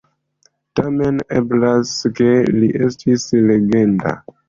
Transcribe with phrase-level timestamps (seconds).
[0.79, 4.21] Tamen eblas ke li estis legenda.